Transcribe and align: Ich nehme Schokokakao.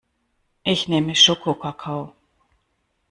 Ich 0.63 0.87
nehme 0.87 1.13
Schokokakao. 1.13 2.15